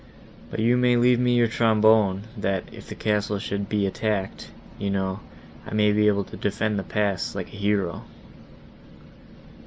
[0.49, 4.89] But you may leave me your trombone,* that, if the castle should be attacked, you
[4.89, 5.19] know,
[5.67, 8.03] I may be able to defend the pass, like a hero."